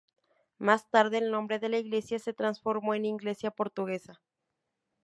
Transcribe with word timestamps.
Más 0.57 0.89
tarde, 0.89 1.19
el 1.19 1.29
nombre 1.29 1.59
de 1.59 1.69
la 1.69 1.77
iglesia 1.77 2.17
se 2.17 2.33
transformó 2.33 2.95
en 2.95 3.05
"Iglesia 3.05 3.51
portuguesa". 3.51 4.19